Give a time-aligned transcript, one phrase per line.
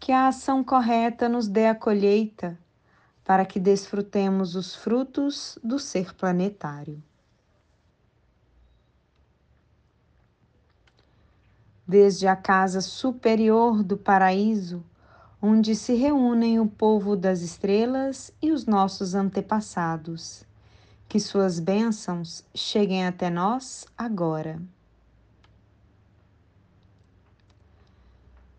[0.00, 2.58] que a ação correta nos dê a colheita,
[3.24, 7.02] para que desfrutemos os frutos do ser planetário.
[11.86, 14.84] Desde a casa superior do paraíso,
[15.40, 20.44] onde se reúnem o povo das estrelas e os nossos antepassados,
[21.08, 24.60] que suas bênçãos cheguem até nós agora.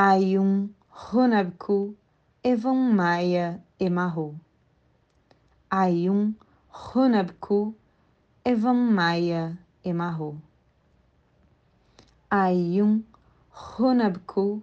[0.00, 1.96] Ayum Hunabku
[2.44, 4.38] Evan Maya Emarro.
[5.68, 6.36] Ayum
[6.70, 7.74] Hunabku
[8.44, 10.40] Evan Maya Emarro.
[12.30, 13.02] Ayum
[13.52, 14.62] Hunabku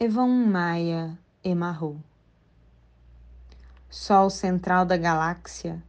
[0.00, 2.02] Evan Maya Emarro.
[3.88, 5.80] Sol central da galáxia,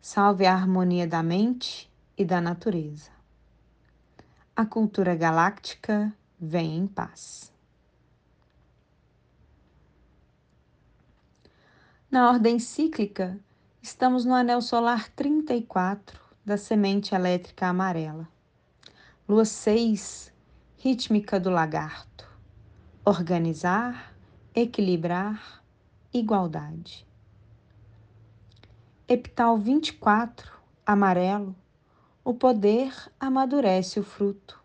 [0.00, 1.88] salve a harmonia da mente
[2.18, 3.12] e da natureza.
[4.56, 7.54] A cultura galáctica vem em paz.
[12.16, 13.38] Na ordem cíclica,
[13.82, 18.26] estamos no anel solar 34 da semente elétrica amarela.
[19.28, 20.32] Lua 6,
[20.78, 22.26] rítmica do lagarto.
[23.04, 24.16] Organizar,
[24.54, 25.62] equilibrar,
[26.10, 27.06] igualdade.
[29.06, 30.50] Epital 24,
[30.86, 31.54] amarelo.
[32.24, 34.58] O poder amadurece o fruto.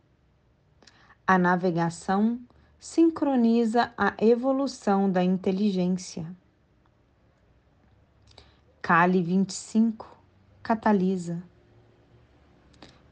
[1.28, 2.40] A navegação
[2.80, 6.26] sincroniza a evolução da inteligência.
[8.82, 10.08] Cali 25
[10.64, 11.44] catalisa.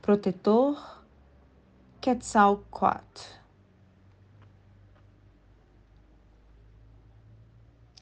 [0.02, 1.04] Protetor
[2.02, 3.40] Quetzalcoatl.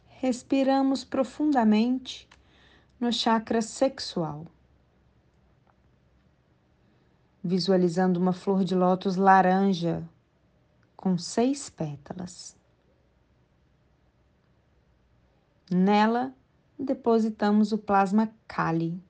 [0.07, 2.27] Respiramos profundamente
[2.97, 4.47] no chakra sexual,
[7.43, 10.07] visualizando uma flor de lótus laranja
[10.95, 12.55] com seis pétalas.
[15.69, 16.33] Nela,
[16.77, 19.01] depositamos o plasma Kali.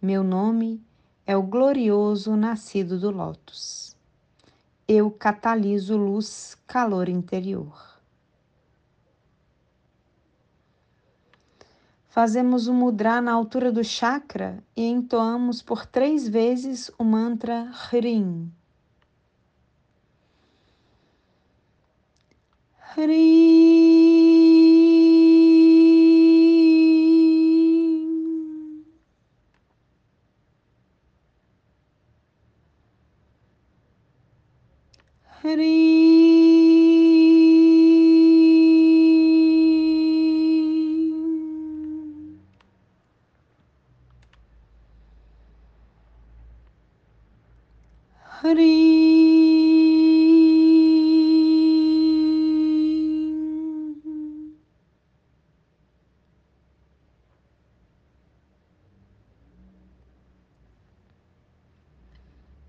[0.00, 0.82] Meu nome
[1.26, 3.94] é o glorioso nascido do Lótus.
[4.88, 7.90] Eu cataliso luz, calor interior.
[12.08, 18.50] Fazemos o mudra na altura do chakra e entoamos por três vezes o mantra Hrim.
[22.96, 23.89] Hrim.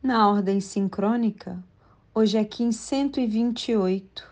[0.03, 1.63] Na ordem sincrônica,
[2.13, 4.27] hoje é Kim 128,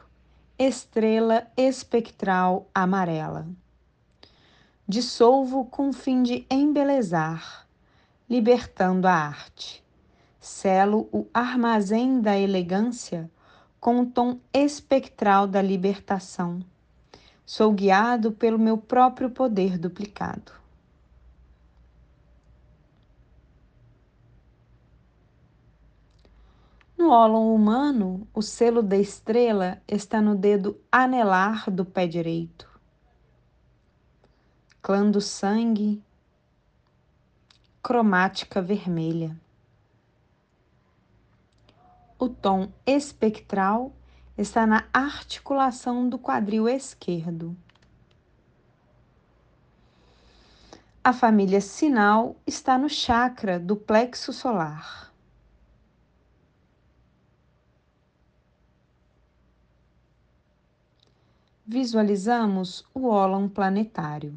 [0.58, 3.48] estrela espectral amarela.
[4.86, 7.66] Dissolvo com o fim de embelezar,
[8.30, 9.82] libertando a arte.
[10.40, 13.30] Selo o armazém da elegância
[13.80, 16.60] com o tom espectral da libertação.
[17.46, 20.52] Sou guiado pelo meu próprio poder duplicado.
[26.98, 32.70] No ólon humano, o selo da estrela está no dedo anelar do pé direito.
[34.82, 36.04] Clã do sangue,
[37.82, 39.40] cromática vermelha.
[42.20, 43.94] O tom espectral
[44.38, 47.58] está na articulação do quadril esquerdo.
[51.02, 55.10] A família sinal está no chakra do plexo solar.
[61.70, 64.34] visualizamos o ólon planetário.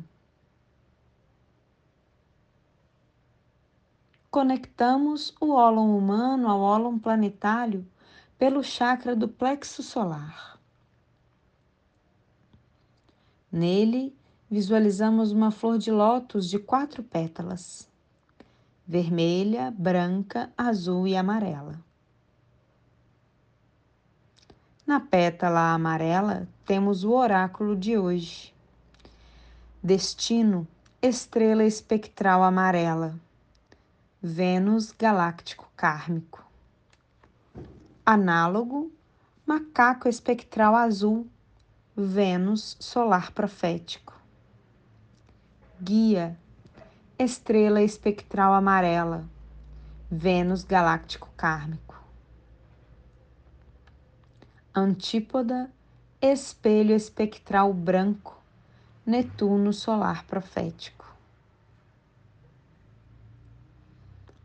[4.33, 7.87] Conectamos o ólon humano ao ólon planetário
[8.39, 10.59] pelo chakra do plexo solar.
[13.53, 14.17] Nele,
[14.51, 17.87] visualizamos uma flor de lótus de quatro pétalas:
[18.87, 21.79] vermelha, branca, azul e amarela.
[24.87, 28.55] Na pétala amarela temos o oráculo de hoje.
[29.83, 30.67] Destino,
[31.03, 33.21] estrela espectral amarela.
[34.23, 36.45] Vênus galáctico kármico.
[38.07, 38.93] Análogo,
[39.45, 41.27] macaco espectral azul.
[41.97, 44.15] Vênus solar profético.
[45.81, 46.39] Guia,
[47.19, 49.25] estrela espectral amarela.
[50.11, 51.93] Vênus galáctico kármico
[54.75, 55.71] antípoda,
[56.21, 58.41] espelho espectral branco,
[59.05, 61.02] Netuno solar profético.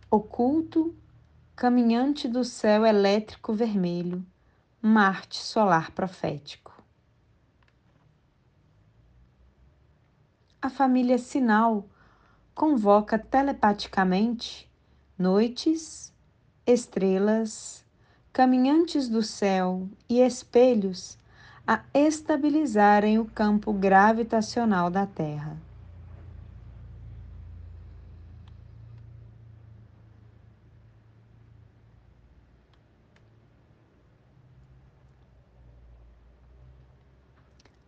[0.10, 0.96] Oculto,
[1.54, 4.26] caminhante do céu elétrico vermelho,
[4.82, 6.82] Marte solar profético.
[10.62, 11.90] A família Sinal
[12.56, 14.72] convoca telepaticamente
[15.20, 16.14] noites,
[16.66, 17.86] estrelas,
[18.32, 21.20] caminhantes do céu e espelhos
[21.68, 25.67] a estabilizarem o campo gravitacional da Terra.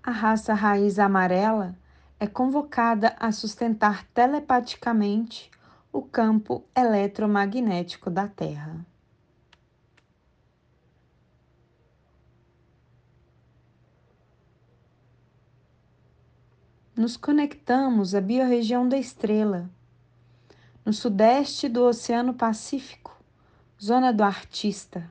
[0.10, 1.78] A raça raiz amarela
[2.20, 5.52] é convocada a sustentar telepaticamente
[5.94, 8.84] o campo eletromagnético da Terra.
[16.96, 19.70] nos conectamos à biorregião da estrela,
[20.84, 23.16] no sudeste do Oceano Pacífico,
[23.80, 25.08] zona do artista.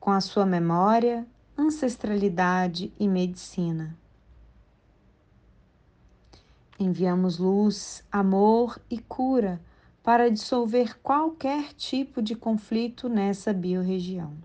[0.00, 1.24] Com a sua memória,
[1.58, 3.98] ancestralidade e medicina.
[6.78, 9.60] Enviamos luz, amor e cura
[10.00, 14.36] para dissolver qualquer tipo de conflito nessa biorregião.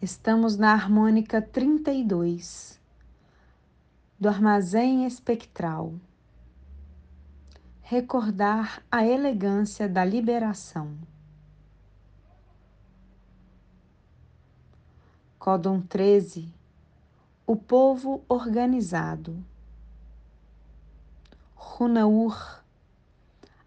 [0.00, 2.80] Estamos na harmônica 32
[4.20, 5.94] do armazém espectral.
[7.86, 10.96] Recordar a elegância da liberação.
[15.38, 16.48] Códon 13
[17.46, 19.36] O povo organizado.
[21.54, 22.62] Runaur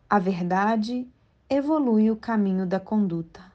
[0.09, 1.07] A verdade
[1.47, 3.45] evolui o caminho da conduta.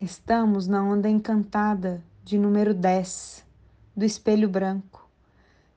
[0.00, 3.44] Estamos na onda encantada de número 10
[3.94, 4.99] do espelho branco,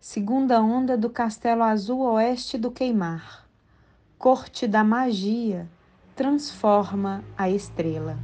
[0.06, 3.48] segunda onda do castelo azul oeste do queimar,
[4.18, 5.66] corte da magia,
[6.14, 8.20] transforma a estrela.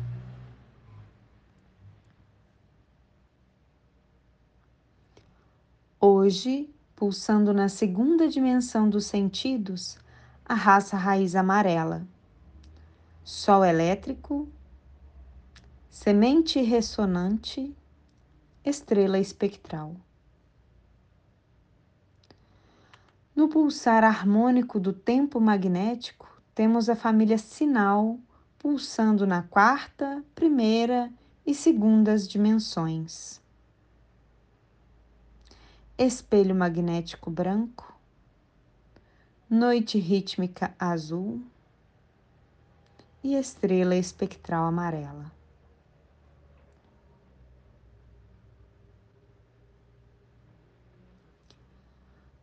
[6.01, 9.97] Hoje, pulsando na segunda dimensão dos sentidos,
[10.45, 12.05] a raça raiz amarela.
[13.23, 14.49] Sol elétrico,
[15.89, 17.73] semente ressonante,
[18.65, 19.95] estrela espectral.
[23.39, 28.19] No pulsar harmônico do tempo magnético, temos a família sinal
[28.57, 31.09] pulsando na quarta, primeira
[31.45, 33.39] e segundas dimensões.
[35.97, 37.97] Espelho magnético branco,
[39.49, 41.41] noite rítmica azul
[43.23, 45.31] e estrela espectral amarela.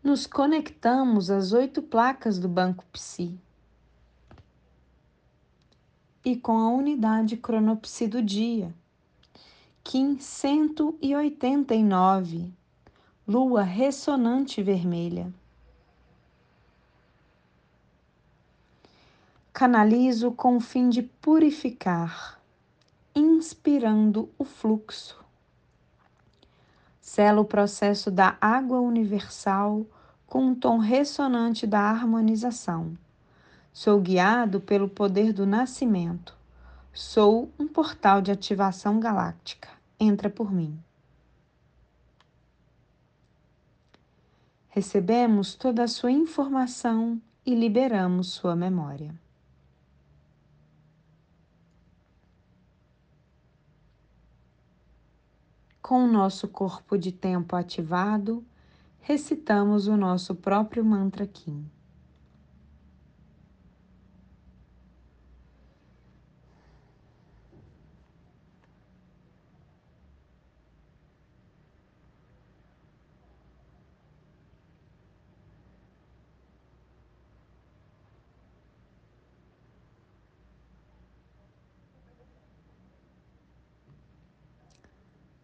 [0.06, 3.36] Nos conectamos às oito placas do Banco Psi
[6.24, 8.72] e com a unidade cronopsi do dia,
[9.82, 12.54] Kim 189,
[13.26, 15.34] lua ressonante vermelha.
[19.52, 22.40] Canalizo com o fim de purificar,
[23.12, 25.18] inspirando o fluxo.
[27.00, 29.84] Selo o processo da água universal
[30.26, 32.96] com um tom ressonante da harmonização.
[33.72, 36.36] Sou guiado pelo poder do nascimento.
[36.92, 39.68] Sou um portal de ativação galáctica.
[40.00, 40.78] Entra por mim.
[44.68, 49.14] Recebemos toda a sua informação e liberamos sua memória.
[55.80, 58.44] Com o nosso corpo de tempo ativado,
[59.06, 61.64] recitamos o nosso próprio mantra Kim.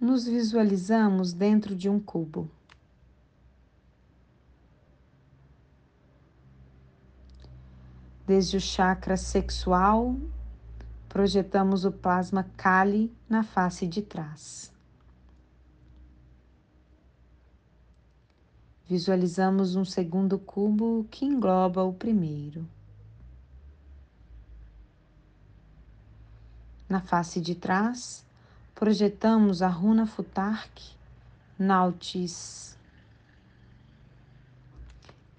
[0.01, 2.51] Nos visualizamos dentro de um cubo.
[8.35, 10.17] Desde o chakra sexual,
[11.07, 14.73] projetamos o plasma Kali na face de trás.
[18.87, 22.67] Visualizamos um segundo cubo que engloba o primeiro.
[26.89, 28.25] Na face de trás,
[28.75, 30.97] projetamos a runa Futark
[31.59, 32.79] Nautis.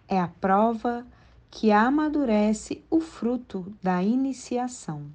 [0.07, 1.03] É a prova
[1.55, 5.05] que amadurece o fruto da iniciação.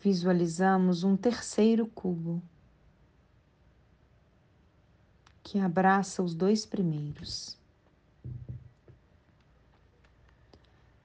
[0.00, 2.42] Visualizamos um terceiro cubo
[5.42, 7.54] que abraça os dois primeiros.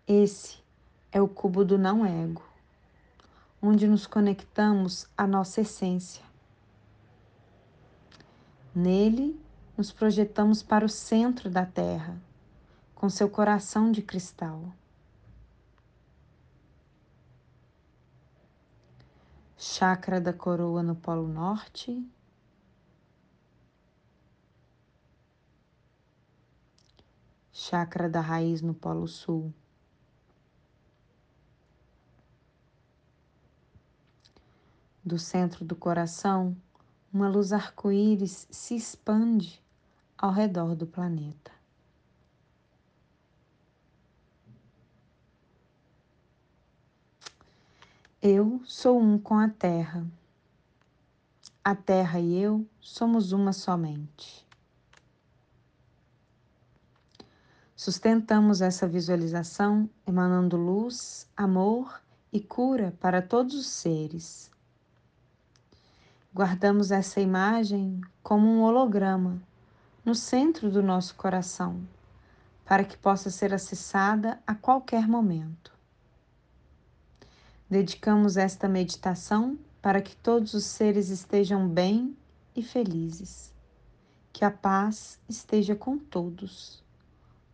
[0.07, 0.59] Esse
[1.11, 2.41] é o cubo do não ego,
[3.61, 6.32] onde nos conectamos à nossa essência
[8.75, 9.39] Nele,
[9.77, 12.19] nos projetamos para o centro da Terra,
[12.95, 14.73] com seu coração de cristal.
[19.55, 22.03] Chakra da coroa no Polo Norte.
[27.51, 29.53] Chakra da raiz no Polo Sul.
[35.05, 36.57] Do centro do coração,
[37.13, 39.61] uma luz arco-íris se expande
[40.17, 41.51] ao redor do planeta.
[48.19, 50.07] Eu sou um com a Terra.
[51.63, 54.43] A Terra e eu somos uma somente.
[57.75, 62.01] Sustentamos essa visualização emanando luz, amor
[62.31, 64.52] e cura para todos os seres
[66.35, 69.39] Guardamos essa imagem como um holograma
[70.03, 71.87] no centro do nosso coração,
[72.65, 75.71] para que possa ser acessada a qualquer momento.
[77.69, 82.17] Dedicamos esta meditação para que todos os seres estejam bem
[82.55, 83.53] e felizes.
[84.31, 86.83] Que a paz esteja com todos,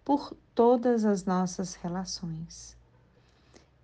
[0.05, 2.77] por todas as nossas relações.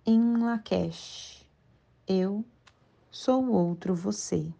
[0.06, 1.46] Em Lakesh,
[2.08, 2.42] eu
[3.10, 4.50] sou o outro você.